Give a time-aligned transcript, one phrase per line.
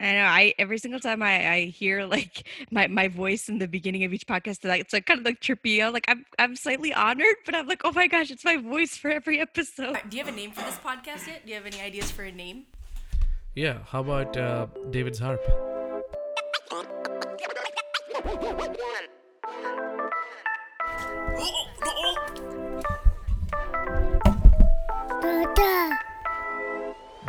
[0.00, 0.24] I know.
[0.24, 4.12] I every single time I, I hear like my, my voice in the beginning of
[4.12, 5.84] each podcast, like it's like kind of like trippy.
[5.84, 8.96] I'm like I'm I'm slightly honored, but I'm like, oh my gosh, it's my voice
[8.96, 9.98] for every episode.
[10.08, 11.44] Do you have a name for this podcast yet?
[11.44, 12.66] Do you have any ideas for a name?
[13.54, 15.40] Yeah, how about uh, David's harp?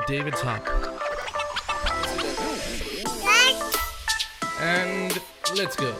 [0.07, 0.78] David's harp.
[4.61, 5.19] And
[5.55, 5.93] let's go.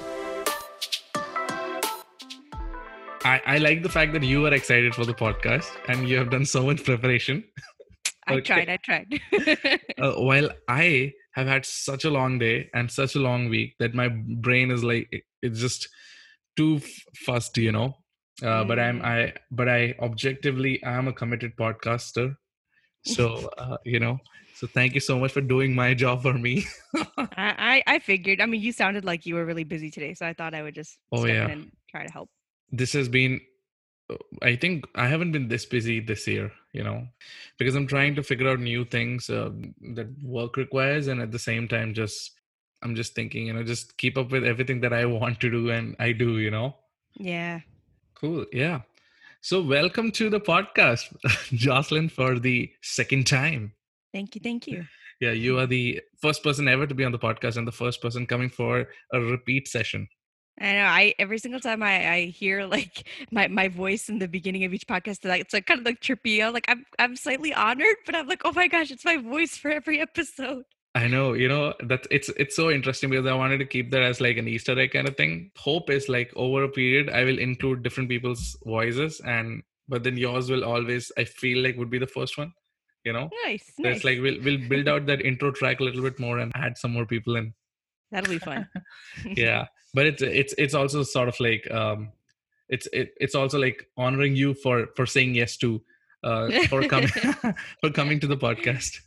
[3.23, 6.29] I, I like the fact that you are excited for the podcast and you have
[6.29, 7.43] done so much preparation.
[8.27, 8.69] I tried.
[8.69, 9.19] I tried.
[9.97, 13.93] uh, while I have had such a long day and such a long week that
[13.93, 15.87] my brain is like it- it's just
[16.57, 16.89] too f-
[17.25, 17.95] fussed, you know.
[18.43, 19.05] Uh, But I'm Mm.
[19.05, 22.35] I but I objectively I am a committed podcaster,
[23.05, 24.17] so uh, you know.
[24.59, 26.65] So thank you so much for doing my job for me.
[27.37, 28.41] I, I figured.
[28.41, 30.75] I mean, you sounded like you were really busy today, so I thought I would
[30.75, 31.45] just Oh, step yeah.
[31.45, 32.29] in and try to help.
[32.71, 33.39] this has been
[34.13, 36.97] uh, i think i haven't been this busy this year you know
[37.57, 39.49] because i'm trying to figure out new things uh,
[39.97, 42.37] that work requires and at the same time just
[42.83, 45.63] i'm just thinking you know just keep up with everything that i want to do
[45.77, 46.67] and i do you know
[47.31, 47.61] Yeah.
[48.21, 48.81] cool yeah
[49.41, 51.09] so welcome to the podcast
[51.65, 52.57] jocelyn for the
[52.97, 53.73] second time
[54.13, 54.41] Thank you.
[54.43, 54.85] Thank you.
[55.19, 58.01] yeah you are the first person ever to be on the podcast and the first
[58.01, 60.07] person coming for a repeat session
[60.61, 60.85] I know.
[60.85, 64.73] I every single time I, I hear like my, my voice in the beginning of
[64.73, 66.43] each podcast, like it's like kind of like trippy.
[66.43, 69.55] I'm like I'm I'm slightly honored, but I'm like, oh my gosh, it's my voice
[69.55, 70.65] for every episode.
[70.95, 74.01] I know, you know, that it's it's so interesting because I wanted to keep that
[74.01, 75.51] as like an Easter egg kind of thing.
[75.55, 80.17] Hope is like over a period, I will include different people's voices, and but then
[80.17, 82.53] yours will always, I feel like, would be the first one.
[83.09, 83.65] You know, Nice.
[83.75, 83.95] so nice.
[83.97, 86.77] it's like we'll we'll build out that intro track a little bit more and add
[86.77, 87.53] some more people in.
[88.11, 88.67] That'll be fun.
[89.43, 92.11] Yeah, but it's it's it's also sort of like um,
[92.75, 95.81] it's it, it's also like honoring you for for saying yes to
[96.31, 97.09] uh for coming
[97.81, 98.99] for coming to the podcast.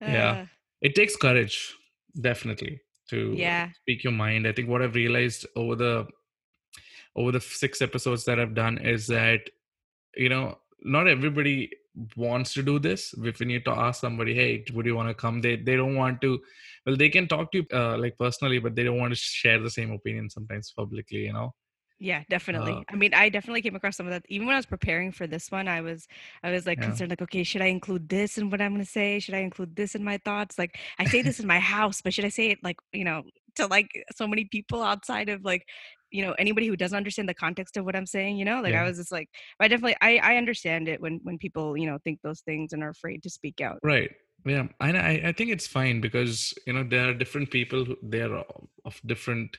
[0.00, 0.30] Yeah.
[0.30, 0.46] Uh,
[0.80, 1.74] it takes courage
[2.20, 2.80] definitely
[3.10, 3.68] to Yeah.
[3.80, 6.06] speak your mind i think what i've realized over the
[7.16, 9.40] over the six episodes that i've done is that
[10.16, 10.58] you know
[10.96, 11.70] not everybody
[12.16, 15.14] wants to do this if you need to ask somebody hey would you want to
[15.14, 16.40] come they they don't want to
[16.86, 19.58] well they can talk to you uh, like personally but they don't want to share
[19.60, 21.52] the same opinion sometimes publicly you know
[21.98, 22.84] Yeah, definitely.
[22.84, 24.24] Uh, I mean, I definitely came across some of that.
[24.28, 26.08] Even when I was preparing for this one, I was,
[26.42, 26.84] I was like Yeah.
[26.84, 29.20] concerned, like, okay, should I include this in what I'm going to say?
[29.20, 30.58] Should I include this in my thoughts?
[30.58, 33.22] Like, I say this in my house, but should I say it like, you know,
[33.54, 35.64] to like so many people outside of like,
[36.12, 38.36] you know, anybody who doesn't understand the context of what I'm saying?
[38.36, 39.28] You know, like I was just like,
[39.58, 42.82] I definitely, I, I understand it when when people, you know, think those things and
[42.82, 43.78] are afraid to speak out.
[43.82, 44.10] right
[44.44, 47.96] yeah and i i think it's fine because you know there are different people who
[48.02, 48.44] they are
[48.84, 49.56] of different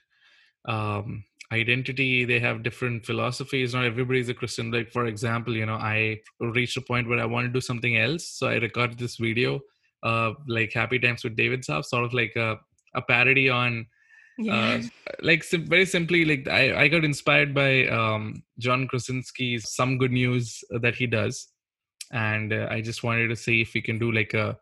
[0.66, 5.66] um identity they have different philosophies not everybody is a christian like for example you
[5.66, 8.98] know i reached a point where i want to do something else so i recorded
[8.98, 9.60] this video
[10.04, 12.58] uh like happy times with david Saab, sort of like a,
[12.96, 13.86] a parody on
[14.38, 14.80] Yeah.
[14.80, 14.82] uh,
[15.22, 20.12] like sim- very simply like I, I got inspired by um john krasinski's some good
[20.12, 21.48] news that he does.
[22.12, 24.58] And uh, i just wanted to see if we can do like a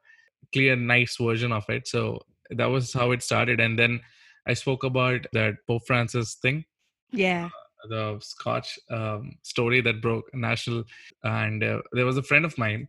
[0.53, 1.87] clear nice version of it.
[1.87, 3.59] So that was how it started.
[3.59, 4.01] And then
[4.47, 6.65] i spoke about that pope francis thing
[7.11, 7.49] yeah.
[7.89, 10.83] the scotch um, story that broke national.
[11.23, 12.87] And uh, there was a friend of mine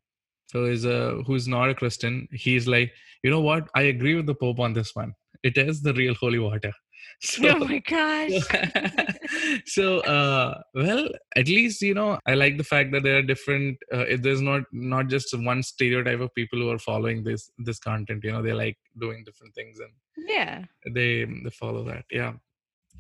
[0.53, 2.29] who is a who's not a christian.
[2.33, 3.69] He's like you know what?
[3.75, 6.73] I agree with the pope on this one it is the real holy water
[7.21, 8.43] so oh my gosh.
[9.67, 13.79] so uh well at least you know i like the fact that there are different
[13.93, 18.25] uh, there's not not just one stereotype of people who are following this this content
[18.25, 19.93] you know they like doing different things and
[20.29, 20.65] yeah.
[20.95, 22.33] they they follow that yeah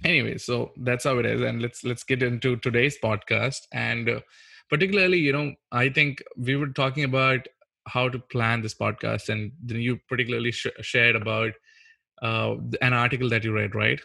[0.05, 4.21] anyway so that's how it is and let's let's get into today's podcast and uh,
[4.69, 7.47] particularly you know i think we were talking about
[7.89, 11.53] how to plan this podcast and then you particularly sh- shared about
[12.23, 14.01] uh, an article that you read right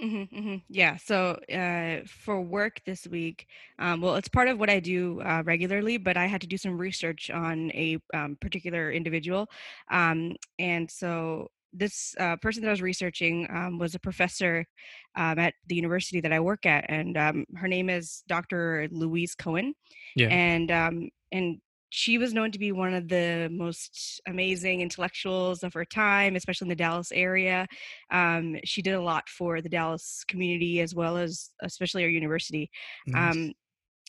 [0.00, 0.96] hmm hmm Yeah.
[0.96, 3.46] So uh, for work this week,
[3.78, 6.56] um, well, it's part of what I do uh, regularly, but I had to do
[6.56, 9.48] some research on a um, particular individual.
[9.90, 14.66] Um, and so this uh, person that I was researching um, was a professor
[15.14, 18.88] um, at the university that I work at, and um, her name is Dr.
[18.90, 19.74] Louise Cohen.
[20.16, 20.28] Yeah.
[20.28, 21.60] And um, and
[21.94, 26.64] she was known to be one of the most amazing intellectuals of her time, especially
[26.64, 27.66] in the Dallas area.
[28.10, 32.70] Um, she did a lot for the Dallas community as well as especially our university.
[33.06, 33.36] Nice.
[33.36, 33.52] Um,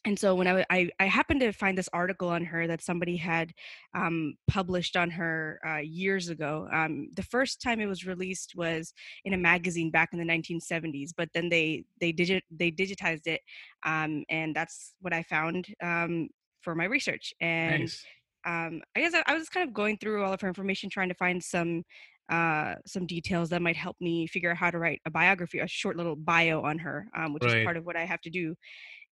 [0.06, 3.18] and so when I, I, I happened to find this article on her that somebody
[3.18, 3.51] had
[3.94, 6.69] um, published on her uh, years ago.
[6.71, 8.94] Um, the first time it was released was
[9.25, 13.41] in a magazine back in the 1970s, but then they they digit they digitized it,
[13.85, 16.30] um, and that's what I found um,
[16.63, 17.33] for my research.
[17.42, 18.07] And Nice.
[18.45, 21.10] um, I guess I, I was kind of going through all of her information, trying
[21.10, 21.83] to find some
[22.30, 25.68] uh, some details that might help me figure out how to write a biography, a
[25.68, 28.56] short little bio on her, um, which is part of what I have to do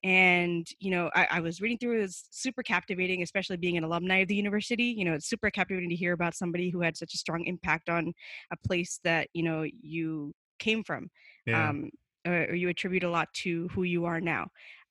[0.03, 3.77] and you know I, I was reading through it, it was super captivating especially being
[3.77, 6.81] an alumni of the university you know it's super captivating to hear about somebody who
[6.81, 8.13] had such a strong impact on
[8.51, 11.09] a place that you know you came from
[11.45, 11.69] Yeah.
[11.69, 11.89] um,
[12.25, 14.47] or, or you attribute a lot to who you are now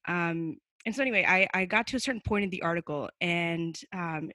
[0.09, 0.57] um,
[0.87, 4.31] and so anyway I, I got to a certain point in the article and um,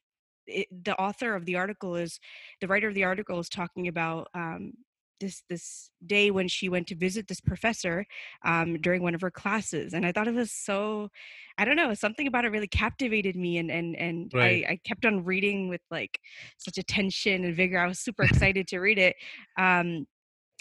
[0.47, 2.19] it, the author of the article is
[2.61, 4.73] the writer of the article is talking about um,
[5.19, 8.05] this this day when she went to visit this professor
[8.43, 11.09] um, during one of her classes and i thought it was so
[11.57, 14.65] i don't know something about it really captivated me and and and Right.
[14.67, 16.19] I, I kept on reading with like
[16.57, 19.15] such attention and vigor i was super excited to read it
[19.57, 20.05] um,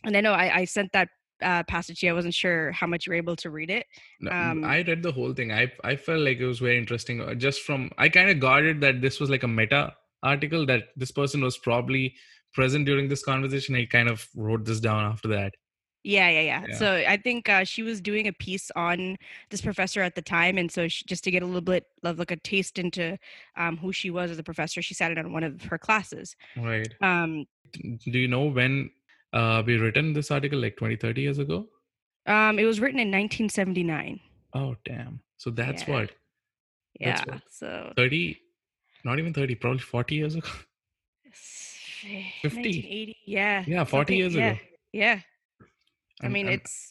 [0.04, 1.08] and i know i, I sent that
[1.42, 3.86] uh, passage you i wasn't sure how much you were able to read it
[4.20, 5.52] No, um, I read the whole thing.
[5.52, 7.20] I I felt like it was very interesting.
[7.20, 10.64] uh, Just from I kind of got it that this was like a meta article
[10.66, 12.14] that this person was probably
[12.54, 13.74] present during this conversation.
[13.74, 15.52] I kind of wrote this down after that.
[16.04, 16.64] Yeah, yeah, yeah.
[16.68, 16.76] Yeah.
[16.76, 19.16] So I think uh, she was doing a piece on
[19.50, 22.18] this professor at the time, and so she, just to get a little bit of
[22.18, 23.18] like a taste into
[23.56, 26.36] um, who she was as a professor, she sat in on one of her classes.
[26.56, 26.92] Right.
[27.00, 28.90] Um, Do you know when
[29.34, 30.58] uh, we written this article?
[30.60, 31.66] Like 20, 30 years ago?
[32.26, 34.18] um, it was written in 1979.
[34.54, 35.20] Oh damn.
[35.36, 35.94] So that's Yeah.
[35.94, 36.10] what
[37.00, 38.40] Yeah, That's what- so 30,
[39.04, 40.48] not even 30, probably 40 years ago.
[42.04, 42.38] 50.
[42.42, 43.16] 1980.
[43.26, 43.64] Yeah.
[43.66, 44.60] Yeah, 40 something- years yeah, ago.
[44.92, 45.20] Yeah.
[46.22, 46.90] I mean, I'm- it's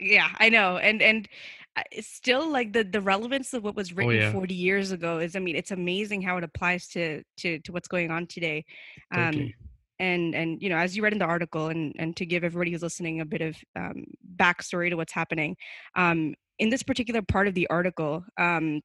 [0.00, 1.28] yeah, I know, and and
[1.76, 4.32] uh, it's still like the the relevance of what was written Oh, yeah.
[4.32, 5.36] 40 years ago is.
[5.36, 8.64] I mean, it's amazing how it applies to to to what's going on today.
[9.12, 9.54] Um, Totally.
[10.00, 12.72] And and you know, as you read in the article, and and to give everybody
[12.72, 14.04] who's listening a bit of um,
[14.36, 15.56] backstory to what's happening,
[15.94, 18.24] um, in this particular part of the article.
[18.38, 18.80] Um,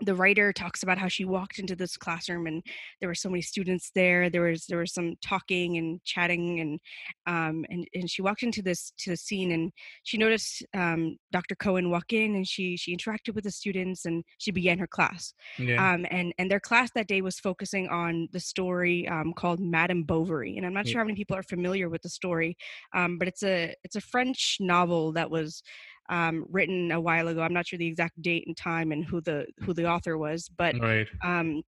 [0.00, 2.64] the writer talks about how she walked into this classroom and
[3.00, 6.80] there were so many students there there was there was some talking and chatting and
[7.26, 9.72] um and, and she walked into this to the scene and
[10.04, 14.24] she noticed um, dr cohen walk in and she she interacted with the students and
[14.38, 15.88] she began her class Yeah.
[15.92, 20.04] um, and and their class that day was focusing on the story um, called Madame
[20.04, 20.88] Bovary, and I'm not Yeah.
[20.88, 22.56] sure how many people are familiar with the story,
[22.94, 25.62] um, but it's a it's a French novel that was
[26.08, 27.42] um, written a while ago.
[27.42, 30.48] I'm not sure the exact date and time and who the who the author was,
[30.48, 31.06] but right.
[31.22, 31.62] um,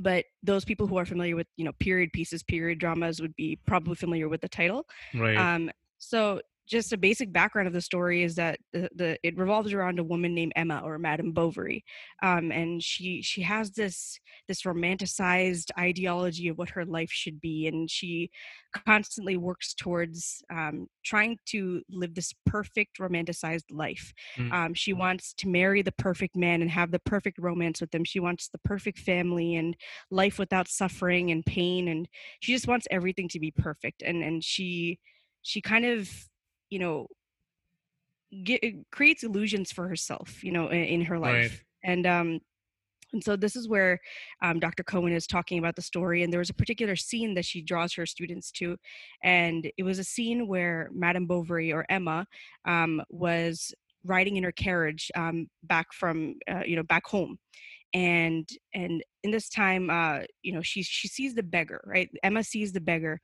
[0.00, 3.58] but those people who are familiar with you know period pieces, period dramas would be
[3.66, 4.86] probably familiar with the title.
[5.14, 5.36] Right.
[5.36, 9.72] Um, so just a basic background of the story is that the, the it revolves
[9.72, 11.84] around a woman named Emma or Madame Bovary,
[12.22, 14.18] um, and she she has this
[14.48, 18.30] this romanticized ideology of what her life should be, and she
[18.86, 24.12] constantly works towards um, trying to live this perfect romanticized life.
[24.36, 24.52] Mm.
[24.52, 28.04] Um, she wants to marry the perfect man and have the perfect romance with him.
[28.04, 29.76] She wants the perfect family and
[30.10, 32.08] life without suffering and pain, and
[32.40, 34.02] she just wants everything to be perfect.
[34.02, 35.00] And and she
[35.42, 36.08] she kind of
[36.72, 37.06] you know
[38.44, 38.60] get,
[38.90, 41.50] creates illusions for herself you know in, in her life.
[41.84, 41.90] Right.
[41.90, 42.40] and um
[43.12, 44.00] and so this is where
[44.42, 47.44] um, dr cohen is talking about the story and there was a particular scene that
[47.44, 48.76] she draws her students to
[49.22, 52.26] and it was a scene where madame bovary or emma
[52.64, 57.38] um, was riding in her carriage um, back from uh, you know back home.
[57.94, 62.08] And and in this time uh you know she she sees the beggar right?
[62.22, 63.20] Emma sees the beggar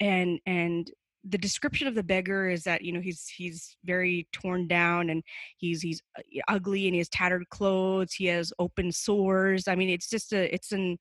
[0.00, 0.90] and and
[1.24, 5.22] the description of the beggar is that you know he's he's very torn down and
[5.56, 9.88] he's he's uh, ugly and he has tattered clothes he has open sores i mean
[9.90, 10.96] it's just a it's an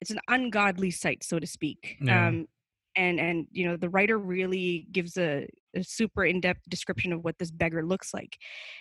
[0.00, 2.28] it's an ungodly sight so to speak Yeah.
[2.28, 2.46] um
[2.96, 7.38] and and you know the writer really gives a, a super in-depth description of what
[7.38, 8.36] this beggar looks like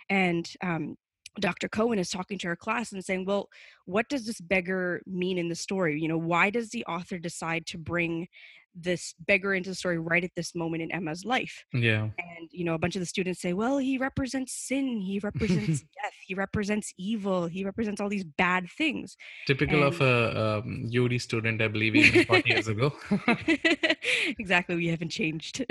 [0.10, 0.96] and um
[1.39, 1.68] Dr.
[1.68, 3.50] Cohen is talking to her class and saying, Well,
[3.86, 6.00] what does this beggar mean in the story?
[6.00, 8.30] You know, why does the author decide to bring
[8.75, 11.63] this beggar into the story right at this moment in Emma's life?
[11.74, 12.10] Yeah.
[12.17, 15.82] And, you know, a bunch of the students say, Well, he represents sin, he represents
[16.03, 19.15] death, he represents evil, he represents all these bad things.
[19.48, 22.94] Typical of a um, UD student, I believe, even 40 years ago.
[24.39, 25.65] exactly, we haven't changed.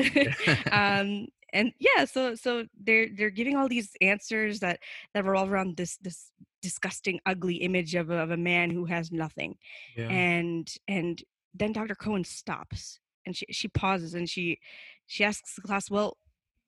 [0.71, 4.81] um and yeah so so they're they're giving all these answers that
[5.15, 9.13] that revolve around this this disgusting ugly image of a, of a man who has
[9.13, 9.55] nothing
[9.97, 10.09] yeah.
[10.09, 11.23] and and
[11.55, 14.59] then dr cohen stops and she, she pauses and she
[15.07, 16.17] she asks the class well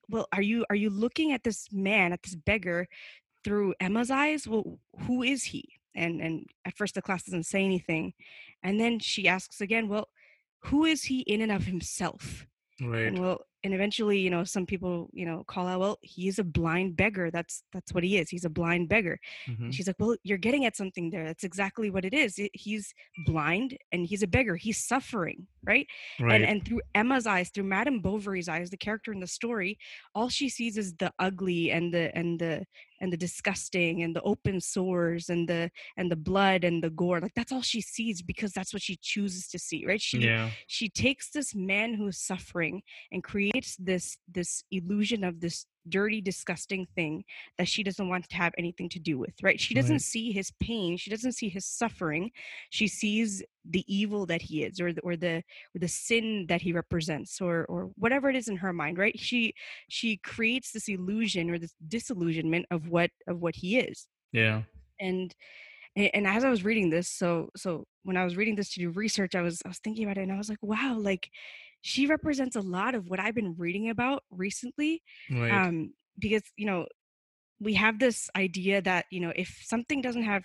[0.08, 2.86] well are you are you looking at this man at this beggar
[3.46, 5.78] through Emma's eyes, well, who is he?
[5.94, 8.12] And and at first the class doesn't say anything,
[8.60, 10.08] and then she asks again, well,
[10.64, 12.44] who is he in and of himself?
[12.80, 16.38] Right And well, and eventually, you know, some people, you know, call out, well, he's
[16.38, 17.30] a blind beggar.
[17.32, 18.28] That's that's what he is.
[18.30, 19.18] He's a blind beggar.
[19.48, 19.60] Mhm.
[19.60, 21.24] And she's like, well, you're getting at something there.
[21.24, 22.38] That's exactly what it is.
[22.38, 24.56] It- he's blind and he's a beggar.
[24.56, 25.86] He's suffering, right?
[26.20, 29.76] right and and through emma's eyes through madame bovary's eyes the character in the story
[30.14, 32.64] all she sees is the ugly and the and the
[33.00, 37.20] and the disgusting and the open sores and the and the blood and the gore
[37.20, 40.00] like that's all she sees because that's what she chooses to see right?
[40.00, 40.50] She yeah.
[40.66, 46.86] she takes this man who's suffering and creates this this illusion of this dirty disgusting
[46.94, 47.24] thing
[47.58, 49.60] that she doesn't want to have anything to do with right?
[49.60, 50.00] She doesn't Right.
[50.02, 52.30] see his pain she doesn't see his suffering
[52.70, 55.42] she sees the evil that he is or the, or the
[55.74, 59.18] or the sin that he represents or or whatever it is in her mind right?
[59.18, 59.54] She
[59.88, 64.06] she creates this illusion or this disillusionment of what of what he is.
[64.32, 64.62] Yeah.
[65.00, 65.34] And
[65.96, 68.80] and and as i was reading this so so when i was reading this to
[68.80, 71.30] do research i was i was thinking about it and i was like wow like
[71.92, 74.92] she represents a lot of what i've been reading about recently
[75.30, 75.52] right.
[75.58, 75.74] um
[76.18, 76.80] because you know
[77.66, 80.44] we have this idea that you know if something doesn't have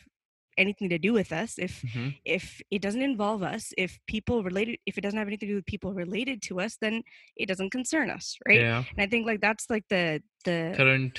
[0.58, 2.08] anything to do with us if Mhm.
[2.38, 2.46] if
[2.76, 5.66] it doesn't involve us if people related if it doesn't have anything to do with
[5.74, 6.96] people related to us then
[7.42, 8.62] it doesn't concern us right?
[8.62, 8.84] Yeah.
[8.92, 11.16] And i think like that's like the the current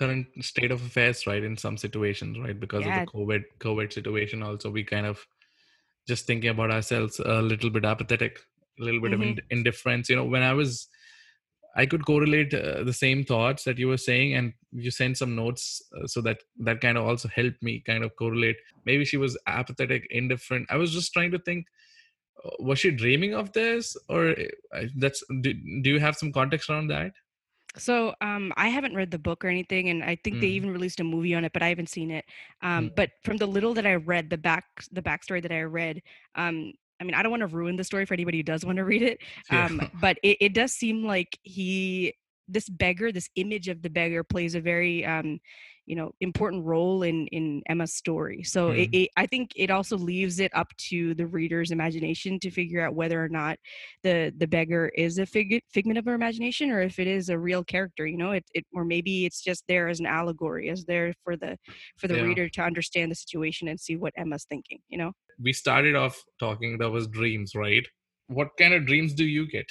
[0.00, 2.58] current state of affairs right in some situations right?
[2.64, 2.94] Because Yeah.
[2.94, 5.26] of the covid covid situation also we kind of
[6.08, 8.40] just thinking about ourselves a little bit apathetic
[8.80, 9.14] a little bit Mhm.
[9.14, 10.88] of ind- indifference you know when i was
[11.76, 15.34] i could correlate uh, the same thoughts that you were saying and you sent some
[15.36, 19.16] notes uh, so that that kind of also helped me kind of correlate maybe she
[19.16, 21.66] was apathetic indifferent i was just trying to think
[22.44, 24.22] uh, was she dreaming of this or
[24.76, 25.52] uh, that's do,
[25.82, 27.12] do you have some context around that
[27.76, 30.58] So um, I haven't read the book or anything, and I think they Mm.
[30.58, 32.24] even released a movie on it, but I haven't seen it.
[32.62, 32.94] Um, Mm.
[32.94, 34.64] But from the little that I read, the back
[34.98, 35.98] the backstory that I read,
[36.42, 38.76] um, I mean, I don't want to ruin the story for anybody who does want
[38.76, 39.18] to read it.
[39.50, 39.66] Yeah.
[39.66, 42.14] Um, but it, it does seem like he,
[42.48, 45.40] this beggar, this image of the beggar, plays a very um,
[45.86, 48.42] you know important role in in Emma's story.
[48.42, 48.94] So it, Mm.
[49.04, 52.94] it, I think it also leaves it up to the reader's imagination to figure out
[52.94, 53.58] whether or not
[54.02, 57.38] the the beggar is a fig- figment of her imagination or if it is a
[57.38, 60.84] real character you know it, it or maybe it's just there as an allegory as
[60.84, 61.56] there for the
[61.98, 62.22] for the Yeah.
[62.22, 65.12] reader to understand the situation and see what emma's thinking you know
[65.42, 67.86] we started off talking that was dreams right
[68.28, 69.66] what kind of dreams do you get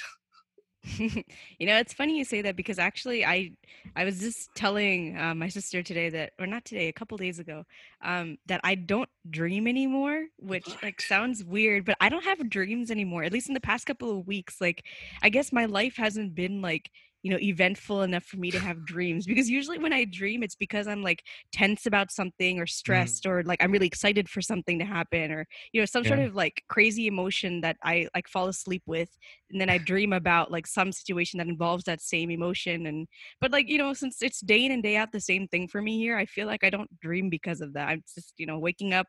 [0.98, 3.50] you know it's funny you say that because actually i
[3.96, 7.38] i was just telling uh, my sister today that or not today a couple days
[7.38, 7.64] ago
[8.02, 12.90] um that i don't dream anymore which like sounds weird but i don't have dreams
[12.90, 14.84] anymore at least in the past couple of weeks like
[15.22, 16.90] i guess my life hasn't been like
[17.24, 20.54] you know eventful enough for me to have dreams because usually when i dream it's
[20.54, 22.70] because i'm like tense about something or mm.
[22.70, 26.20] stressed or like i'm really excited for something to happen or you know some sort
[26.20, 29.10] of like crazy emotion that i like fall asleep with
[29.50, 33.08] and then i dream about like some situation that involves that same emotion and
[33.40, 35.82] but like you know since it's day in and day out the same thing for
[35.82, 37.88] me here i feel like i don't dream because of that.
[37.88, 39.06] I'm just you know waking up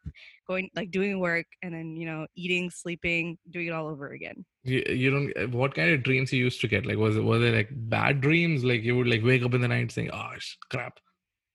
[0.48, 4.45] going like doing work and then you know eating sleeping doing it all over again
[4.65, 7.24] you, you don't uh, what kind of dreams you used to get like was it
[7.24, 10.10] was it like bad dreams like you would like wake up in the night saying
[10.12, 10.31] oh
[10.69, 11.00] crap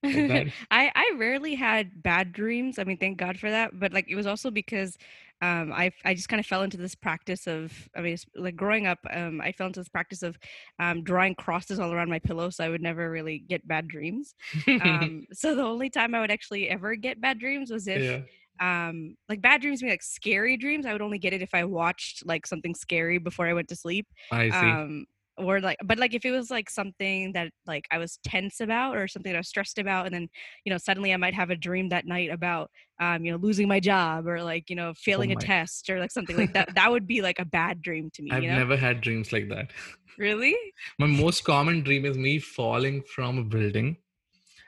[0.02, 2.78] like I I rarely had bad dreams.
[2.78, 3.78] I mean, thank God for that.
[3.78, 4.96] But like, it was also because
[5.42, 8.86] um, I I just kind of fell into this practice of I mean, like growing
[8.86, 10.38] up, um, I fell into this practice of
[10.78, 14.34] um, drawing crosses all around my pillow, so I would never really get bad dreams.
[14.80, 18.20] Um, so the only time I would actually ever get bad dreams was if yeah
[18.60, 21.64] um like bad dreams mean like scary dreams i would only get it if i
[21.64, 24.56] watched like something scary before i went to sleep i see.
[24.56, 25.04] um
[25.38, 28.96] or like but like if it was like something that like i was tense about
[28.96, 30.28] or something that i was stressed about and then
[30.64, 33.66] you know suddenly i might have a dream that night about um you know losing
[33.66, 36.52] my job or like you know failing a Oh my- test or like something like
[36.52, 38.56] that that would be like a bad dream to me i've you know?
[38.56, 39.70] never had dreams like that.
[40.18, 40.54] Really?
[40.98, 43.96] My most common dream is me falling from a building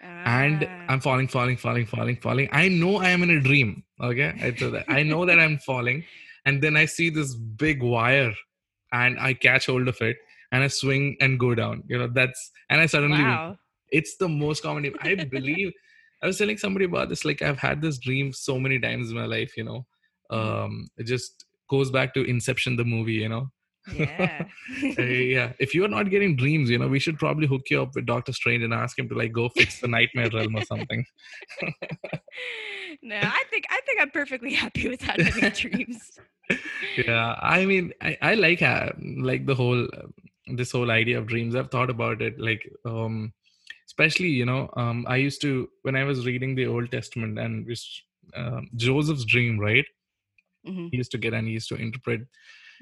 [0.02, 2.48] and Ah, i'm falling falling falling falling falling.
[2.52, 4.32] I know i am in a dream okay?
[4.42, 6.04] I, that, I know that i'm falling.
[6.44, 8.32] And then i see this big wire
[8.92, 10.16] and i catch hold of it
[10.50, 13.56] and i swing and go down you know that's and i suddenly wow.
[13.90, 14.96] it's the most common dream.
[15.00, 15.72] I believe
[16.22, 19.16] i was telling somebody about this like i've had this dream so many times in
[19.16, 19.86] my life you know?
[20.32, 20.38] Mhm.
[20.38, 23.50] um it just goes back to inception the movie you know
[23.94, 24.44] yeah.
[24.98, 27.94] Uh, yeah if you're not getting dreams you know we should probably hook you up
[27.94, 31.04] with doctor strange and ask him to like go fix the nightmare realm or something.
[33.02, 36.18] No i think i think i'm perfectly happy without having dreams.
[36.96, 40.08] Yeah i mean i, I like uh, like the whole uh,
[40.54, 41.54] this whole idea of dreams.
[41.54, 43.32] I've thought about it like um
[43.86, 47.66] especially you know um, i used to when i was reading the old testament and
[47.66, 48.02] was,
[48.36, 49.86] um, joseph's dream right?
[50.66, 52.20] Hmm he used to get and he used to interpret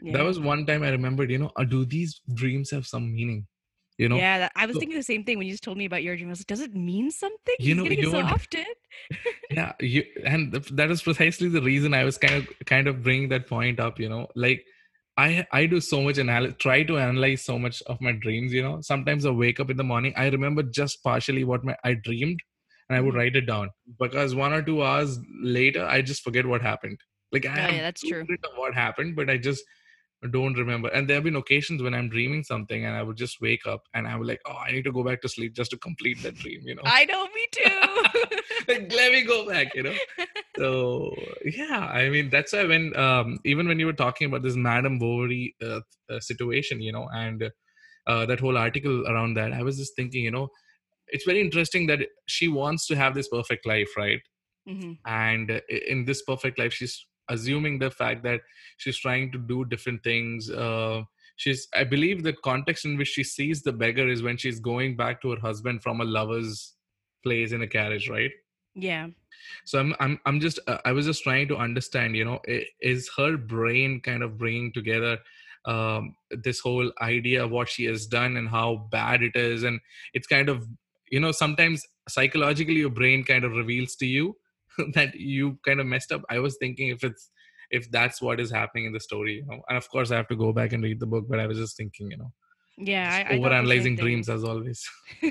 [0.03, 0.13] Yeah.
[0.17, 3.47] that was one time i remembered you know uh, do these dreams have some meaning
[3.99, 5.85] you know yeah, I was so- thinking the same thing when you just told me
[5.85, 6.29] about your dream.
[6.29, 7.55] I was like, does it mean something?
[7.59, 8.65] You He's know, you so often.
[9.51, 13.29] yeah you and that is precisely the reason i was kind of kind of bringing
[13.29, 14.65] that point up you know like
[15.17, 18.63] i i do so much analysis try to analyze so much of my dreams you
[18.63, 21.95] know sometimes i wake up in the morning i remember just partially what my i
[21.95, 22.41] dreamed
[22.89, 23.19] and i would Mhm.
[23.19, 26.99] write it down because one or two hours later i just forget what happened
[27.33, 28.21] like i Oh, yeah, that's true.
[28.23, 29.65] of what happened but i just
[30.29, 33.41] don't remember and there have been occasions when i'm dreaming something and i would just
[33.41, 35.71] wake up and i would like oh i need to go back to sleep just
[35.71, 38.37] to complete that dream you know I know, me too.
[38.69, 39.95] like let me go back you know
[40.59, 44.57] so yeah i mean that's why when um even when you were talking about this
[44.57, 47.51] madame bovary uh, uh, situation you know and
[48.07, 50.49] uh, that whole article around that i was just thinking you know
[51.09, 54.21] it's very interesting that she wants to have this perfect life right
[54.69, 54.99] Mhm.
[55.07, 58.41] and uh, in this perfect life she's assuming the fact that
[58.77, 61.03] she's trying to do different things uh,
[61.37, 64.97] she's i believe the context in which she sees the beggar is when she's going
[65.03, 66.75] back to her husband from a lover's
[67.23, 68.31] place in a carriage right
[68.75, 69.07] Yeah.
[69.65, 72.41] so i'm i'm, I'm just uh, i was just trying to understand you know
[72.93, 75.19] is her brain kind of bringing together
[75.67, 76.15] um
[76.47, 79.81] this whole idea of what she has done and how bad it is and
[80.15, 80.67] it's kind of
[81.11, 84.35] you know sometimes psychologically your brain kind of reveals to you
[84.95, 87.31] that you kind of messed up i was thinking if it's
[87.71, 90.29] if that's what is happening in the story you know and of course i have
[90.29, 92.33] to go back and read the book but i was just thinking you know
[92.77, 93.25] Yeah.
[93.29, 94.89] I, I thought the overanalyzing dreams as always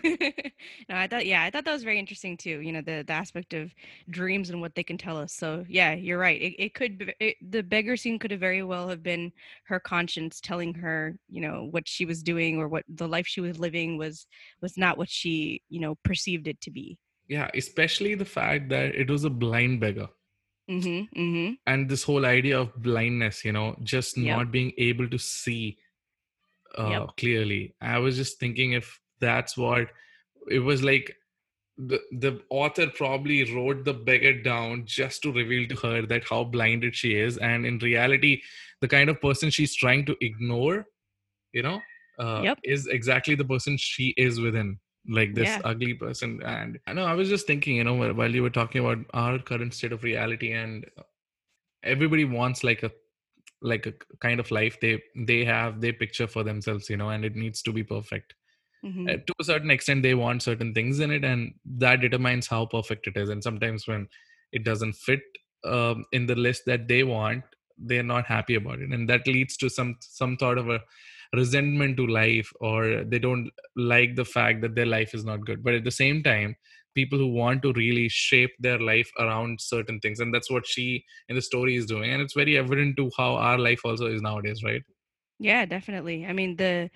[0.89, 2.61] no, I thought yeah, I thought that was very interesting too.
[2.61, 3.73] You know, the the aspect of
[4.09, 5.33] dreams and what they can tell us.
[5.33, 6.39] So yeah, you're right.
[6.41, 9.31] It, it could be, it, the beggar scene could have very well have been
[9.65, 13.41] her conscience telling her, you know, what she was doing or what the life she
[13.41, 14.27] was living was
[14.61, 16.97] was not what she you know perceived it to be.
[17.29, 20.07] Yeah especially the fact that it was a blind beggar
[20.69, 21.19] Mm-hmm.
[21.19, 21.53] Mm-hmm.
[21.65, 24.37] and this whole idea of blindness you know just Yep.
[24.37, 25.77] not being able to see
[26.77, 27.07] uh, Yep.
[27.17, 29.87] clearly i was just thinking if that's what
[30.49, 31.15] it was like
[31.77, 36.43] the the author probably wrote the beggar down just to reveal to her that how
[36.43, 38.41] blinded she is and in reality
[38.81, 40.85] the kind of person she's trying to ignore
[41.53, 41.79] you know
[42.19, 42.59] uh, Yep.
[42.63, 45.61] is exactly the person she is within like this Yeah.
[45.63, 48.81] ugly person and i know i was just thinking you know while- you were talking
[48.85, 50.85] about our current state of reality and
[51.83, 52.91] everybody wants like a
[53.61, 57.25] like a kind of life they they have they picture for themselves you know and
[57.25, 58.35] it needs to be perfect
[58.85, 59.09] Mm-hmm.
[59.09, 62.65] uh, to a certain extent they want certain things in it and that determines how
[62.65, 64.07] perfect it is and sometimes when
[64.53, 65.19] it doesn't fit
[65.65, 67.43] um, in the list that they want
[67.77, 70.79] they're not happy about it and that leads to some some sort of a
[71.33, 75.63] resentment to life or they don't like the fact that their life is not good
[75.63, 76.55] but at the same time
[76.95, 81.03] people who want to really shape their life around certain things and that's what she
[81.27, 84.21] in the story is doing and it's very evident to how our life also is
[84.21, 84.81] nowadays right
[85.39, 86.25] Yeah, definitely.
[86.25, 86.89] I mean, the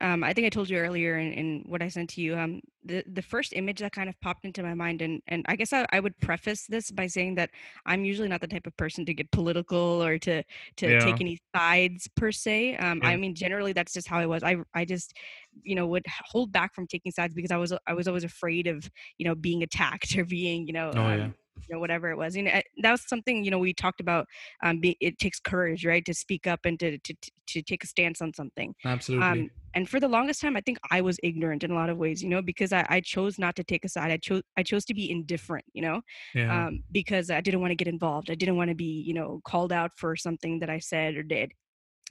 [0.00, 2.36] um, I think I told you earlier in, in what I sent to you.
[2.36, 5.56] Um, the the first image that kind of popped into my mind, and and I
[5.56, 7.50] guess I, I would preface this by saying that
[7.86, 10.42] I'm usually not the type of person to get political or to
[10.76, 10.96] to Yeah.
[10.96, 12.76] take any sides per se.
[12.76, 13.14] Um, Yeah.
[13.14, 14.42] I mean, generally that's just how I was.
[14.42, 15.14] I I just
[15.62, 18.66] you know would hold back from taking sides because I was I was always afraid
[18.66, 21.32] of you know being attacked or being you know Oh, um, yeah.
[21.56, 24.00] You know whatever it was you know I- that was something you know we talked
[24.00, 24.26] about
[24.62, 27.82] um be, it takes courage right to speak up and to to to- to take
[27.82, 28.76] a stance on something.
[28.84, 29.26] Absolutely.
[29.26, 31.96] Um and for the longest time i think i was ignorant in a lot of
[31.98, 34.10] ways you know because i, I chose not to take a side.
[34.12, 36.00] I chose i chose to be indifferent you know
[36.34, 36.66] yeah.
[36.66, 38.30] um because i didn't want to get involved.
[38.30, 41.24] I didn't want to be you know called out for something that i said or
[41.24, 41.52] did.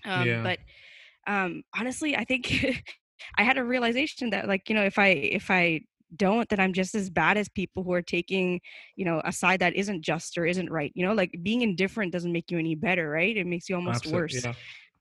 [0.06, 0.43] Um Yeah.
[0.43, 0.60] but
[1.28, 2.43] um honestly i think
[3.38, 5.82] i had a realization that like you know if i if i
[6.15, 8.60] don't that i'm just as bad as people who are taking
[8.95, 12.12] you know a side that isn't just or isn't right you know like being indifferent
[12.12, 14.54] doesn't make you any better right it makes you almost Absolute- worse yeah.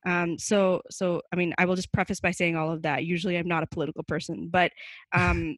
[0.06, 3.36] um so so i mean i will just preface by saying all of that usually
[3.36, 4.70] i'm not a political person but
[5.14, 5.56] um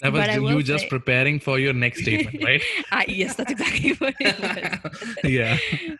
[0.00, 2.62] That was But I ju- will you just say- preparing for your next statement, right?
[2.90, 4.36] I, yes that's exactly what it
[4.82, 5.56] was yeah.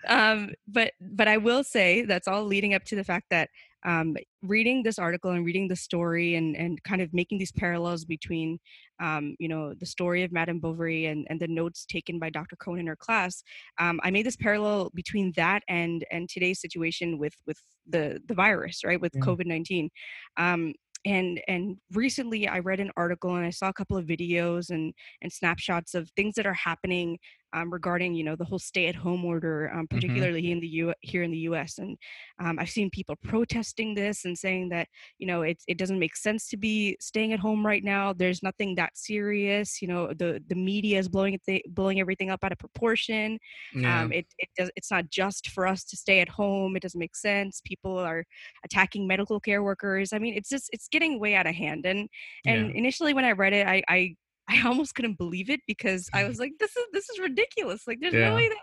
[0.08, 3.50] um, but but I will say that's all leading up to the fact that
[3.84, 8.04] um, reading this article and reading the story and and kind of making these parallels
[8.04, 8.58] between
[9.00, 12.56] um, you know the story of Madame Bovary and and the notes taken by Dr.
[12.56, 13.42] Cohen in her class,
[13.78, 18.34] um, I made this parallel between that and and today's situation with with the the
[18.34, 19.20] virus, right, with Yeah.
[19.20, 19.90] COVID nineteen.
[20.36, 20.74] Um,
[21.06, 24.94] and and recently I read an article and I saw a couple of videos and
[25.20, 27.18] and snapshots of things that are happening
[27.54, 30.24] um, regarding you know the whole stay-at-home order, um, Mm-hmm.
[30.26, 31.78] particularly in the U- here in the U.S.
[31.78, 31.96] And
[32.38, 34.88] um, I've seen people protesting this and saying that
[35.18, 38.12] you know it it doesn't make sense to be staying at home right now.
[38.12, 39.80] There's nothing that serious.
[39.80, 43.38] You know the the media is blowing it blowing everything up out of proportion.
[43.72, 44.02] Yeah.
[44.02, 46.76] Um, it it does it's not just for us to stay at home.
[46.76, 47.60] It doesn't make sense.
[47.64, 48.24] People are
[48.64, 50.12] attacking medical care workers.
[50.12, 51.86] I mean, it's just it's getting way out of hand.
[51.86, 52.08] And
[52.46, 52.72] and Yeah.
[52.72, 54.16] initially when I read it, I I
[54.48, 57.86] I almost couldn't believe it because I was like, this is this is ridiculous.
[57.86, 58.34] Like, there's no Yeah.
[58.34, 58.58] way that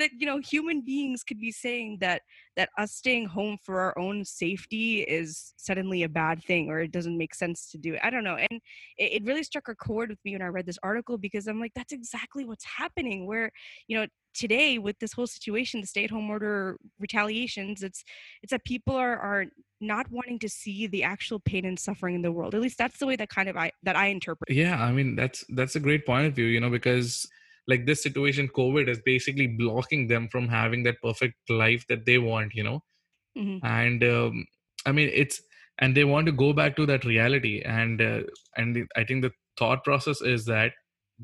[0.00, 2.22] that you know human beings could be saying that
[2.56, 6.92] that us staying home for our own safety is suddenly a bad thing or it
[6.92, 8.00] doesn't make sense to do it.
[8.02, 8.36] I don't know.
[8.36, 8.60] And
[8.98, 11.60] it, it really struck a chord with me when I read this article because I'm
[11.60, 13.26] like, that's exactly what's happening.
[13.26, 13.50] Where
[13.86, 18.04] you know today with this whole situation, the stay-at-home order retaliations, it's
[18.42, 19.46] it's that people are are
[19.80, 22.54] not wanting to see the actual pain and suffering in the world.
[22.54, 24.50] At least that's the way that kind of I that I interpret.
[24.50, 27.26] yeah i mean that's that's a great point of view you know because
[27.70, 32.18] like this situation covid is basically blocking them from having that perfect life that they
[32.18, 32.78] want you know?
[33.38, 33.58] Mhm.
[33.64, 34.44] and um,
[34.86, 35.40] i mean it's
[35.78, 37.62] and they want to go back to that reality.
[37.64, 38.22] And uh,
[38.56, 40.72] and the- i think the thought process is that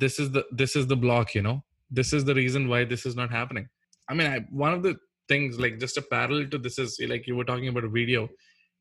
[0.05, 1.57] this is the this is the block you know?
[1.99, 3.67] This is the reason why this is not happening.
[4.11, 4.95] I mean I, one of the
[5.33, 8.29] things like just a parallel to this is like you were talking about a video.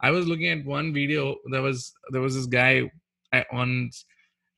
[0.07, 2.73] I was looking at one video there was there was this guy
[3.39, 3.89] I- on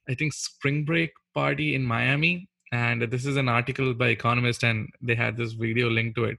[0.09, 2.33] i think spring break party in miami
[2.71, 6.37] and this is an article by economist and they had this video linked to it.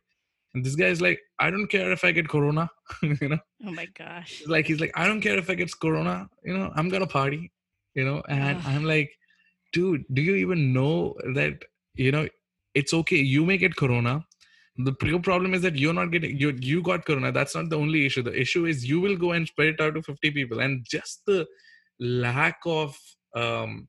[0.55, 2.71] And this guy is like i don't care if i get corona
[3.03, 3.38] you know?
[3.67, 4.38] Oh my gosh.
[4.38, 7.07] He's like he's like i don't care if i get corona you know i'm gonna
[7.07, 7.53] party
[7.95, 8.23] you know?
[8.29, 9.11] And i'm like
[9.73, 11.64] dude do you even know that
[11.95, 12.27] you know
[12.75, 14.25] it's okay you may get corona.
[14.77, 17.33] The real problem is that you're not getting you you got corona.
[17.33, 18.23] That's not the only issue.
[18.23, 20.61] The issue is you will go and spread it out to 50 people.
[20.61, 21.47] And just the
[21.99, 22.97] lack of
[23.35, 23.88] um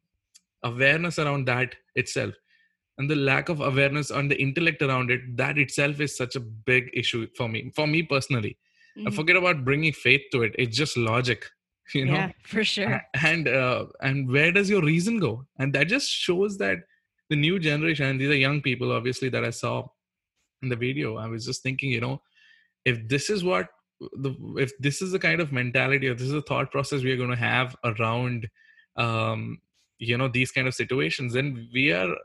[0.64, 2.34] awareness around that itself.
[2.98, 6.42] And the lack of awareness on the intellect around it that itself is such a
[6.42, 8.58] big issue for me for me personally.
[9.06, 9.16] And Mhm.
[9.16, 10.54] forget about bringing faith to it.
[10.60, 11.50] It's just logic
[11.94, 12.14] you know?
[12.14, 13.02] Yeah, for sure.
[13.16, 15.46] And uh, and where does your reason go?
[15.58, 16.80] And that just shows that
[17.30, 19.88] the new generation and these are young people obviously that i saw
[20.64, 21.18] in the video.
[21.18, 22.22] I was just thinking you know
[22.86, 23.68] if this is what
[24.00, 27.12] the if this is the kind of mentality or this is the thought process we
[27.12, 28.48] are going to have around
[28.96, 29.60] um
[30.00, 32.16] you know these kind of situations then we are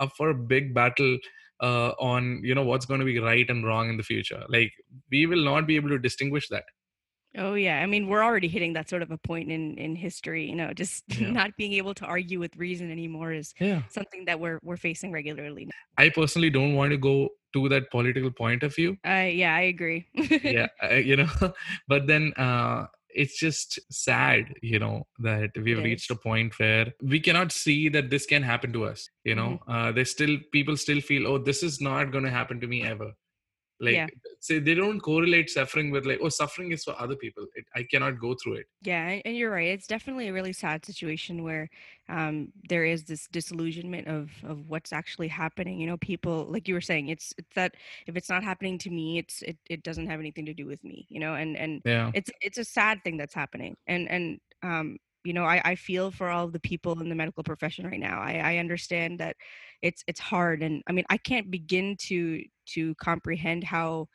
[0.00, 1.16] up for a big battle
[1.62, 4.72] uh on you know what's going to be right and wrong in the future like
[5.10, 6.64] we will not be able to distinguish that
[7.38, 10.44] Oh yeah, I mean we're already hitting that sort of a point in in history.
[10.50, 11.30] You know, just Yeah.
[11.30, 15.12] not being able to argue with reason anymore is yeah something that we're we're facing
[15.12, 15.64] regularly.
[15.64, 15.78] now.
[15.96, 19.62] i personally don't want to go to that political point of view Uh, yeah, I
[19.72, 20.08] agree.
[20.44, 21.28] yeah uh, you know
[21.88, 22.84] but then uh
[23.14, 27.88] it's just sad you know that we've It reached a point where we cannot see
[27.90, 29.60] that this can happen to us you know?
[29.62, 29.70] Mm-hmm.
[29.70, 32.82] uh they still people still feel oh this is not going to happen to me
[32.82, 33.12] ever
[33.82, 34.06] like Yeah.
[34.40, 37.82] say they don't correlate suffering with like oh suffering is for other people it, i
[37.82, 39.68] cannot go through it Yeah, and, you're right.
[39.68, 41.68] It's definitely a really sad situation where
[42.08, 45.78] um, there is this disillusionment of of what's actually happening.
[45.80, 47.72] You know, people like you were saying, it's it's that
[48.06, 50.82] if it's not happening to me, it's it, it doesn't have anything to do with
[50.82, 51.06] me.
[51.14, 54.98] You know, and and yeah it's it's a sad thing that's happening and and um
[55.24, 58.20] you know I, I feel for all the people in the medical profession right now.
[58.20, 59.36] I, I understand that
[59.82, 64.06] it's it's hard and i mean i can't begin to to comprehend how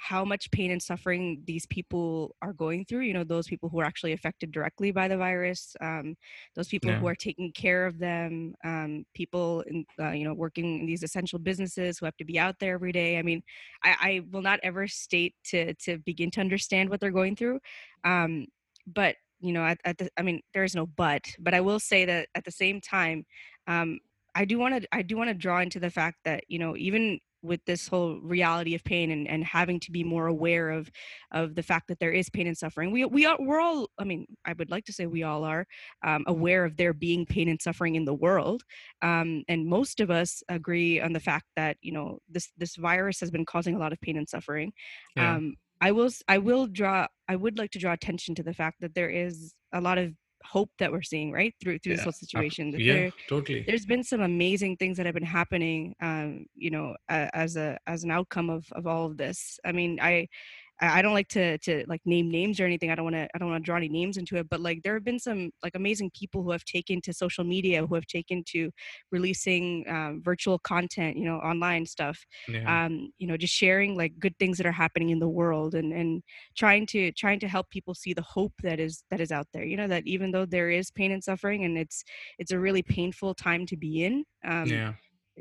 [0.00, 3.80] how much pain and suffering these people are going through you know those people who
[3.80, 6.14] are actually affected directly by the virus um,
[6.54, 10.80] those people who are taking care of them um, people in uh, you know working
[10.80, 13.18] in these essential businesses who have to be out there every day.
[13.18, 13.42] I mean
[13.82, 17.58] I, I will not ever state to to begin to understand what they're going through
[18.04, 18.46] um,
[18.86, 21.80] but you know at, at the, i mean there is no but but i will
[21.80, 23.24] say that at the same time
[23.66, 23.98] um,
[24.34, 26.76] i do want to i do want to draw into the fact that you know
[26.76, 30.90] even with this whole reality of pain and, and having to be more aware of
[31.32, 34.04] of the fact that there is pain and suffering we we are we're all i
[34.04, 35.64] mean i would like to say we all are
[36.04, 38.62] um, aware of there being pain and suffering in the world
[39.02, 43.20] um, and most of us agree on the fact that you know this this virus
[43.20, 44.72] has been causing a lot of pain and suffering
[45.16, 45.36] Yeah.
[45.36, 48.80] um, i will I will draw i would like to draw attention to the fact
[48.80, 50.12] that there is a lot of
[50.44, 53.64] hope that we're seeing right through through this whole situation that yeah there, totally.
[53.66, 57.78] there's been some amazing things that have been happening um you know uh, as a
[57.86, 59.58] as an outcome of of all of this.
[59.64, 60.26] I mean i
[60.80, 62.90] I don't like to to like name names or anything.
[62.90, 64.48] I don't want to I don't want to draw any names into it.
[64.48, 67.86] But like there have been some like amazing people who have taken to social media,
[67.86, 68.70] who have taken to
[69.10, 72.24] releasing um, virtual content, you know, online stuff.
[72.46, 75.74] yeah Um, you know, just sharing like good things that are happening in the world
[75.74, 76.22] and and
[76.56, 79.64] trying to trying to help people see the hope that is that is out there.
[79.64, 82.04] You know, that even though there is pain and suffering and it's
[82.38, 84.24] it's a really painful time to be in.
[84.44, 84.94] Um, yeah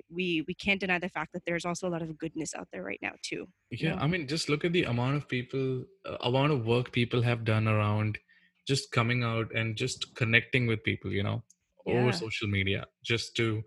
[0.09, 2.83] we we can't deny the fact that there's also a lot of goodness out there
[2.83, 6.51] right now too yeah i mean just look at the amount of people uh, amount
[6.51, 8.17] of work people have done around
[8.67, 11.43] just coming out and just connecting with people you know
[11.85, 12.01] Yeah.
[12.01, 13.63] over social media just to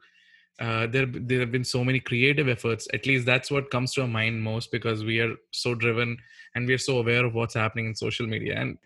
[0.61, 2.87] uh, there there have been so many creative efforts.
[2.93, 6.19] At least that's what comes to our mind most because we are so driven
[6.55, 8.57] and we are so aware of what's happening in social media.
[8.61, 8.77] And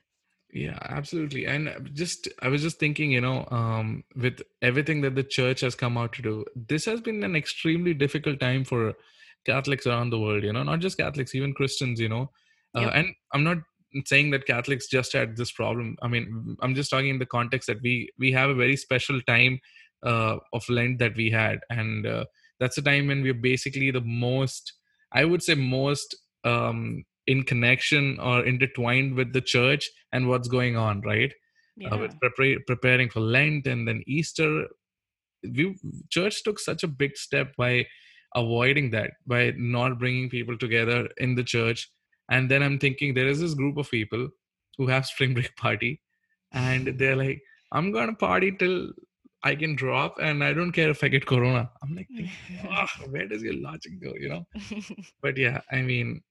[0.55, 5.17] yeah absolutely and uh, just i was just thinking you know um with everything that
[5.17, 8.95] the church has come out to do this has been an extremely difficult time for
[9.45, 12.31] catholics around the world you know not just catholics even christians you know
[12.77, 12.93] uh, Yep.
[12.95, 13.59] and i'm not
[14.07, 17.67] saying that catholics just had this problem i mean i'm just talking in the context
[17.67, 19.59] that we we have a very special time
[20.05, 22.25] uh, of lent that we had and uh,
[22.61, 24.75] that's a time when we're basically the most
[25.12, 26.14] i would say most
[26.45, 31.32] um in connection or intertwined with the church and what's going on right?
[31.76, 31.88] Yeah.
[31.90, 34.66] uh, with prepar- preparing for lent and then easter.
[35.42, 35.76] We
[36.10, 37.87] church took such a big step by
[38.34, 41.88] avoiding that by not bringing people together in the church.
[42.30, 44.28] And then i'm thinking there is this group of people
[44.78, 46.00] who have spring break party
[46.52, 48.92] and they're like i'm gonna party till
[49.42, 51.70] i can drop and i don't care if i get corona.
[51.82, 52.30] I'm like thinking,
[52.70, 54.14] "Ah, where does your logic go?
[54.18, 54.46] You know?
[55.22, 56.22] But yeah i mean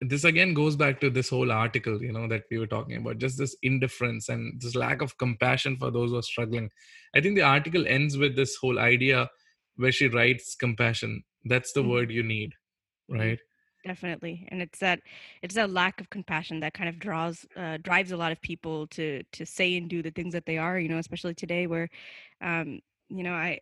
[0.00, 3.18] this again goes back to this whole article you know that we were talking about
[3.18, 6.70] just this indifference and this lack of compassion for those who are struggling
[7.14, 9.28] i think the article ends with this whole idea
[9.76, 11.90] where she writes compassion that's the Mhm.
[11.90, 12.52] word you need
[13.10, 13.16] Mhm.
[13.18, 13.40] right
[13.84, 15.00] definitely and it's that
[15.42, 18.86] it's that lack of compassion that kind of draws uh, drives a lot of people
[18.88, 21.88] to to say and do the things that they are you know especially today where
[22.42, 23.58] um you know i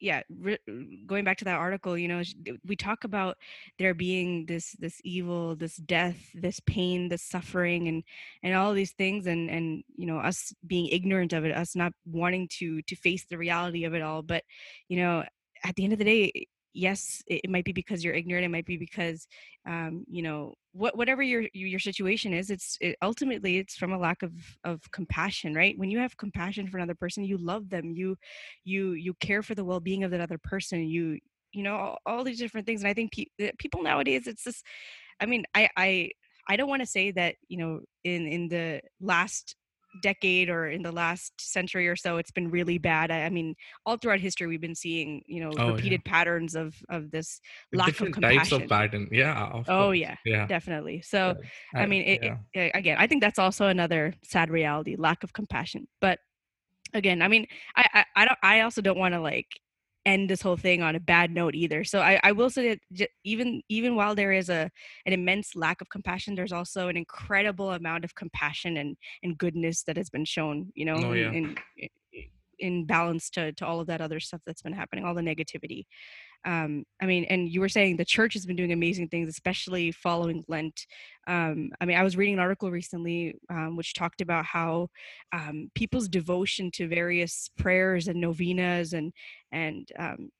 [0.00, 2.22] yeah re- mm, going back to that article you know
[2.66, 3.36] we talk about
[3.78, 8.02] there being this this evil this death this pain this suffering and
[8.42, 11.92] and all these things and and you know us being ignorant of it us not
[12.04, 14.42] wanting to to face the reality of it all but
[14.88, 15.24] you know
[15.64, 16.46] at the end of the day
[16.76, 19.26] yes it, might be because you're ignorant it might be because
[19.66, 23.98] um, you know what whatever your your situation is it's it, ultimately it's from a
[23.98, 24.32] lack of
[24.64, 25.78] of compassion right?
[25.78, 28.16] When you have compassion for another person you love them you
[28.64, 31.18] you you care for the well-being of that other person you
[31.52, 34.64] you know all, all these different things and i think pe- people nowadays it's just
[35.20, 36.10] i mean i i
[36.48, 39.56] i don't want to say that you know in in the last
[40.02, 43.54] decade or in the last century or so it's been really bad I, I mean
[43.84, 45.74] all throughout history we've been seeing you know Oh, yeah.
[45.74, 47.40] repeated patterns of of this
[47.72, 49.98] lack different of types compassion of pattern yeah of oh course.
[49.98, 51.34] yeah yeah definitely so
[51.74, 52.36] i I- mean it, yeah.
[52.54, 56.18] it, again i think that's also another sad reality lack of compassion but
[56.94, 59.48] again i mean i i, I don't i also don't want to like
[60.06, 61.84] end this whole thing on a bad note either.
[61.84, 64.70] So i, I will say that j- even even while there is a
[65.06, 69.82] an immense lack of compassion there's also an incredible amount of compassion and and goodness
[69.84, 71.90] that has been shown you know Oh, in, in
[72.58, 75.84] in balance to to all of that other stuff that's been happening all the negativity
[76.46, 79.92] um i mean and you were saying the church has been doing amazing things especially
[79.92, 80.86] following lent.
[81.26, 84.88] Um i mean i was reading an article recently um, which talked about how
[85.32, 89.12] um, people's devotion to various prayers and novenas and
[89.52, 90.30] and um,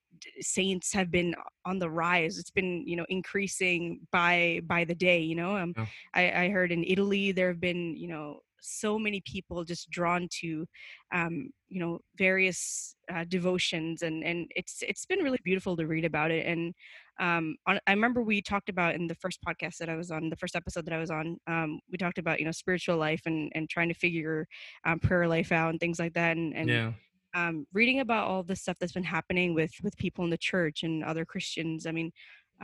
[0.41, 2.39] saints have been on the rise.
[2.39, 5.57] It's been you know increasing by by the day you know?
[5.57, 5.87] Um, Yeah.
[6.15, 10.29] I, I heard in italy there have been you know so many people just drawn
[10.41, 10.67] to
[11.15, 16.05] um, you know various uh, devotions and and it's it's been really beautiful to read
[16.05, 16.75] about it and
[17.19, 20.29] um, on, I remember we talked about in the first podcast that I was on
[20.29, 23.23] the first episode that I was on um, we talked about you know spiritual life
[23.27, 24.47] and and trying to figure
[24.85, 26.93] um, prayer life out and things like that and and yeah
[27.35, 30.83] um, reading about all the stuff that's been happening with with people in the church
[30.83, 32.11] and other Christians I mean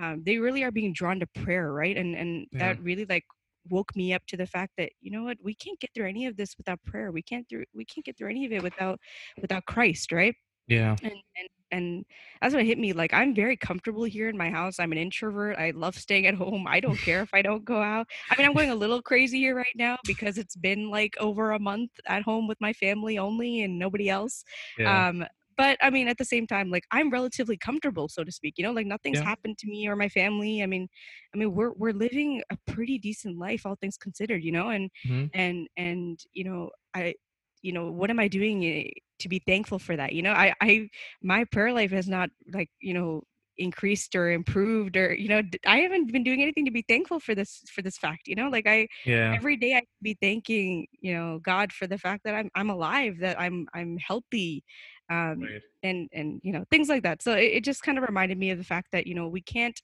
[0.01, 2.59] um, they really are being drawn to prayer right and and Yeah.
[2.61, 3.25] that really like
[3.69, 5.39] woke me up to the fact that you know what?
[5.43, 7.13] We can't get through any of this without prayer.
[7.13, 8.99] We can't through we can't get through any of it without
[9.41, 10.35] without christ right?
[10.69, 10.97] Yeah.
[11.03, 12.05] And and and
[12.41, 14.79] that's what hit me like i'm very comfortable here in my house.
[14.79, 15.59] I'm an introvert.
[15.59, 16.67] I love staying at home.
[16.69, 18.07] I don't care if i don't go out.
[18.31, 21.53] I mean i'm going a little crazy here right now because it's been like over
[21.53, 24.45] a month at home with my family only and nobody else.
[24.79, 25.09] Yeah.
[25.09, 25.25] Um
[25.57, 28.65] but i mean at the same time like i'm relatively comfortable so to speak you
[28.65, 29.25] know like nothing's Yeah.
[29.25, 30.89] happened to me or my family i mean
[31.35, 34.91] i mean we're we're living a pretty decent life all things considered you know and
[35.05, 35.31] Mhm.
[35.35, 37.15] and and you know i
[37.63, 40.53] you know what am i doing eh, to be thankful for that you know i
[40.61, 40.89] i
[41.23, 43.23] my prayer life has not like you know
[43.59, 47.35] increased or improved or you know i haven't been doing anything to be thankful for
[47.35, 51.13] this for this fact you know like i yeah every day i be thanking you
[51.13, 54.65] know god for the fact that i'm i'm alive that i'm i'm healthy
[55.13, 55.63] um right.
[55.83, 57.23] and and you know things like that.
[57.23, 59.43] So it, it just kind of reminded me of the fact that you know we
[59.43, 59.79] can't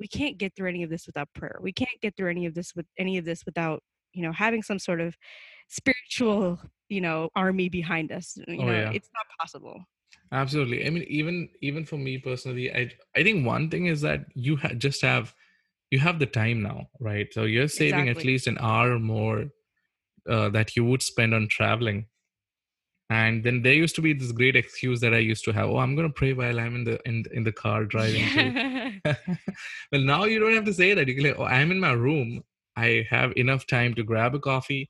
[0.00, 1.58] we can't get through any of this without prayer.
[1.60, 3.82] We can't get through any of this with any of this without
[4.12, 5.16] you know having some sort of
[5.68, 6.58] spiritual
[6.88, 8.92] you know army behind us you Oh, know yeah.
[8.92, 9.84] it's not possible.
[10.32, 10.86] Absolutely.
[10.86, 14.56] I mean even even for me personally i i think one thing is that you
[14.56, 15.34] ha- just have
[15.90, 17.28] you have the time now right?
[17.32, 19.46] So you're saving at least an hour more
[20.28, 22.06] uh, that you would spend on traveling
[23.16, 25.78] and then there used to be this great excuse that i used to have oh
[25.84, 28.52] i'm going to pray while i'm in the in, in the car driving Yeah.
[29.92, 31.08] well, now you don't have to say that.
[31.08, 32.42] You can like, oh, I'm in my room.
[32.76, 34.84] I have enough time to grab a coffee,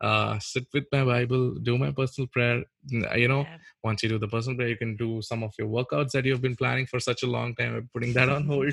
[0.00, 2.64] uh, sit with my Bible, do my personal prayer.
[2.90, 3.58] You know, Yeah.
[3.88, 6.42] once you do the personal prayer, you can do some of your workouts that you've
[6.48, 8.72] been planning for such a long time, and putting that on hold.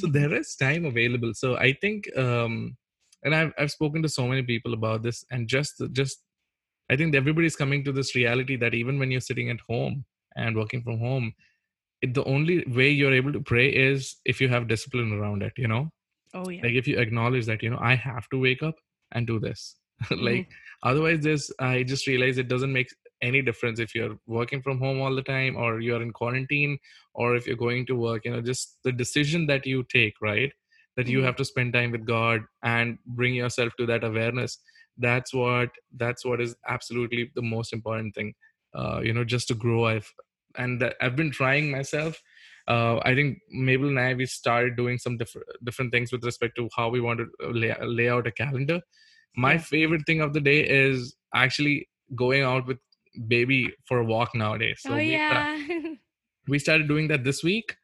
[0.00, 1.32] So there is time available.
[1.34, 2.76] So I think, um,
[3.24, 6.22] and I've I've spoken to so many people about this, and just just
[6.90, 10.04] I think everybody's coming to this reality that even when you're sitting at home
[10.36, 11.32] and working from home,
[12.02, 15.52] it, the only way you're able to pray is if you have discipline around it
[15.56, 15.90] you know
[16.34, 16.60] oh yeah.
[16.62, 18.74] like if you acknowledge that you know i have to wake up
[19.12, 19.76] and do this
[20.10, 20.22] Mhm.
[20.24, 20.48] like
[20.82, 22.88] otherwise this i just realize it doesn't make
[23.22, 26.78] any difference if you're working from home all the time or you're in quarantine
[27.14, 30.52] or if you're going to work you know just the decision that you take right
[30.98, 31.24] that you Mhm.
[31.24, 34.58] have to spend time with god and bring yourself to that awareness
[34.98, 38.34] that's what that's what is absolutely the most important thing
[38.74, 40.10] uh, you know just to grow i've
[40.56, 42.20] and i've been trying myself
[42.68, 46.56] uh, I think Mabel and I we started doing some different different things with respect
[46.56, 48.80] to how we want to lay, lay out a calendar.
[49.36, 49.58] My Yeah.
[49.58, 52.78] favorite thing of the day is actually going out with
[53.28, 54.80] baby for a walk nowadays.
[54.80, 55.94] So oh we sta- yeah.
[56.48, 57.76] we started doing that this week,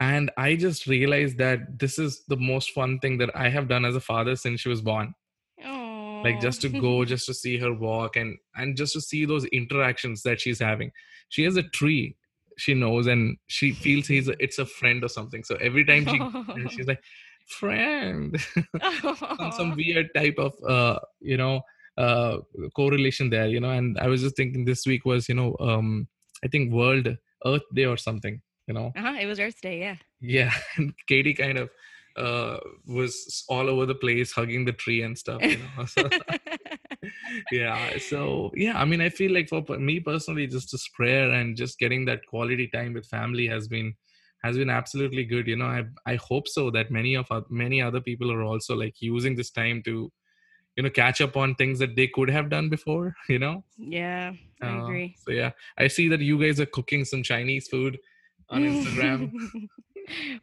[0.00, 3.84] and I just realized that this is the most fun thing that I have done
[3.84, 5.14] as a father since she was born
[6.24, 9.44] like just to go just to see her walk and and just to see those
[9.46, 10.90] interactions that she's having
[11.28, 12.16] she has a tree
[12.58, 16.06] she knows and she feels he's a, it's a friend or something so every time
[16.06, 17.02] she she's like
[17.46, 18.38] friend
[19.00, 21.60] some, some weird type of uh you know
[21.98, 22.38] uh
[22.74, 26.06] correlation there you know and i was just thinking this week was you know um
[26.44, 29.16] i think world earth day or something you know uh-huh.
[29.20, 29.80] It was Earth Day.
[29.80, 29.96] Yeah.
[30.20, 31.68] yeah and katie kind of
[32.16, 36.08] uh was all over the place hugging the tree and stuff you know so
[37.52, 41.56] yeah so yeah i mean i feel like for me personally just this prayer and
[41.56, 43.94] just getting that quality time with family has been
[44.42, 47.80] has been absolutely good you know i i hope so that many of oth- many
[47.80, 50.10] other people are also like using this time to
[50.76, 54.32] you know catch up on things that they could have done before you know yeah.
[54.62, 55.16] I Uh, agree.
[55.24, 57.98] so yeah i see that you guys are cooking some chinese food
[58.48, 59.32] on instagram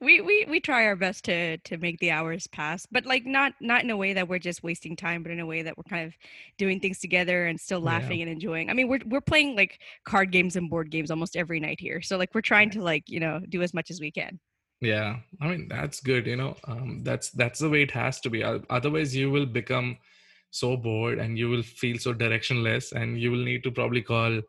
[0.02, 3.54] we we we try our best to to make the hours pass but like not
[3.62, 5.84] not in a way that we're just wasting time but in a way that we're
[5.84, 6.14] kind of
[6.58, 7.86] doing things together and still Yeah.
[7.86, 8.70] laughing and enjoying.
[8.70, 12.02] I mean we're we're playing like card games and board games almost every night here
[12.02, 14.40] so like we're trying to like you know do as much as we can.
[14.82, 18.30] Yeah i mean that's good you know um, that's that's the way it has to
[18.30, 19.98] be otherwise you will become
[20.52, 24.42] so bored and you will feel so directionless and you will need to probably call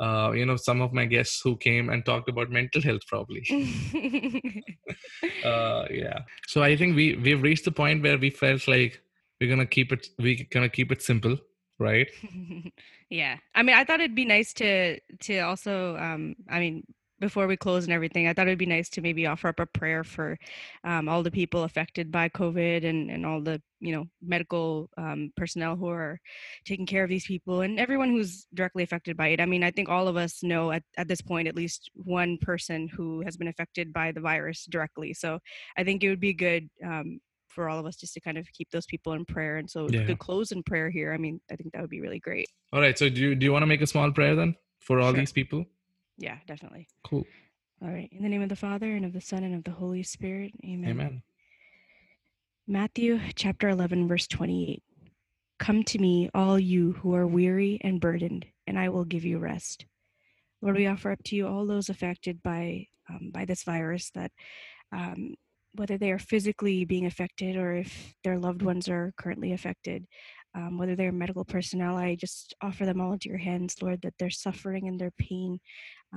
[0.00, 3.42] uh, you know some of my guests who came and talked about mental health probably.
[5.44, 6.20] Uh, yeah.
[6.46, 9.00] So i think we we've reached the point where we felt like
[9.40, 11.36] we're gonna keep it we're gonna keep it simple
[11.78, 12.08] right?
[13.10, 13.36] Yeah.
[13.54, 16.84] I mean i thought it'd be nice to to also um i mean
[17.20, 19.66] before we close and everything i thought it'd be nice to maybe offer up a
[19.66, 20.36] prayer for
[20.84, 25.30] um, all the people affected by covid and and all the you know medical um,
[25.36, 26.18] personnel who are
[26.64, 29.40] taking care of these people and everyone who's directly affected by it.
[29.40, 32.38] I mean i think all of us know at, at this point at least one
[32.38, 35.12] person who has been affected by the virus directly.
[35.14, 35.38] So
[35.76, 38.48] i think it would be good um, for all of us just to kind of
[38.52, 39.56] keep those people in prayer.
[39.58, 40.04] And so Yeah.
[40.06, 42.48] could close in prayer here i mean i think that would be really great.
[42.72, 42.98] All right.
[42.98, 45.20] So do you do you want to make a small prayer then for all Sure.
[45.20, 45.64] these people
[46.18, 46.88] yeah definitely.
[47.04, 47.24] Cool.
[47.82, 49.70] All right in the name of the father and of the son and of the
[49.70, 51.22] holy spirit amen, amen.
[52.66, 54.82] Matthew chapter 11 verse 28
[55.58, 59.38] come to me all you who are weary and burdened and i will give you
[59.38, 59.86] rest.
[60.62, 64.32] Lord we offer up to you all those affected by um, by this virus that
[64.92, 65.34] um,
[65.74, 70.06] whether they are physically being affected or if their loved ones are currently affected
[70.54, 74.14] um, whether they're medical personnel i just offer them all into your hands lord that
[74.18, 75.58] their suffering and their pain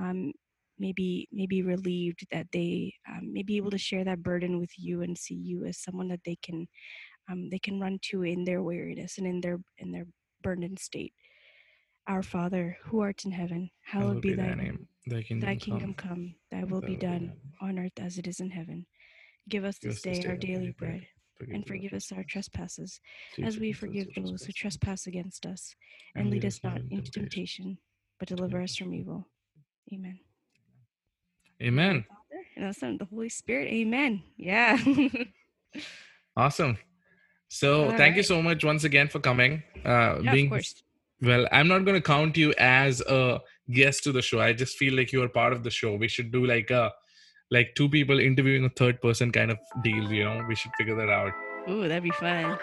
[0.00, 0.32] um,
[0.78, 5.02] maybe maybe relieved that they um, may be able to share that burden with you
[5.02, 6.66] and see you as someone that they can
[7.30, 10.06] um, they can run to in their weariness and in their in their
[10.42, 11.12] burdened state.
[12.06, 14.88] Our father who art in heaven hallowed be thy name.
[15.06, 16.08] thy kingdom, thy kingdom come.
[16.08, 18.86] come thy will be done on earth as it is in heaven.
[19.48, 21.06] Give us Give this day day our daily daily bread.
[21.38, 23.00] Bread and forgive us our trespasses
[23.42, 25.74] as we forgive those who trespass against us
[26.14, 27.78] and lead us not into temptation
[28.18, 29.26] but deliver us from evil
[29.92, 30.18] amen
[31.62, 32.04] amen
[32.56, 33.68] and the Son, the Holy Spirit.
[33.68, 34.22] Amen.
[34.36, 34.76] Yeah.
[36.36, 36.76] awesome
[37.48, 40.82] so All thank you so much once again for coming uh yeah, being of course.
[41.20, 44.40] well i'm not going to count you as a guest to the show.
[44.40, 45.94] I just feel like you are part of the show.
[45.94, 46.92] We should do like a
[47.50, 50.12] like two people interviewing a third person kind of deal.
[50.12, 51.32] You know, we should figure that out.
[51.68, 52.58] Ooh, that'd be fun.